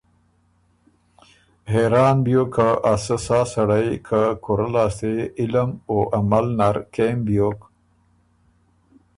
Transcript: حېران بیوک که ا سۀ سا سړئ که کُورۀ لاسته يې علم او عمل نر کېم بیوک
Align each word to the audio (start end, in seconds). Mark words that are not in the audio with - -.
حېران 1.71 2.17
بیوک 2.25 2.49
که 2.55 2.67
ا 2.91 2.93
سۀ 3.03 3.15
سا 3.25 3.39
سړئ 3.51 3.89
که 4.07 4.21
کُورۀ 4.43 4.67
لاسته 4.73 5.07
يې 5.15 5.25
علم 5.39 5.69
او 5.89 5.97
عمل 6.17 6.45
نر 6.57 6.77
کېم 6.93 7.17
بیوک 7.27 7.59